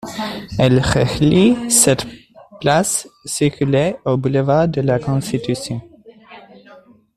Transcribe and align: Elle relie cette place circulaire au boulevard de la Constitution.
Elle 0.57 0.79
relie 0.79 1.69
cette 1.69 2.07
place 2.59 3.07
circulaire 3.23 3.97
au 4.03 4.17
boulevard 4.17 4.67
de 4.67 4.81
la 4.81 4.97
Constitution. 4.97 5.79